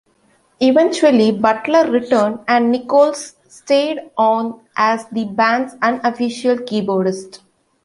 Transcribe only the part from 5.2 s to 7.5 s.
band's unofficial keyboardist.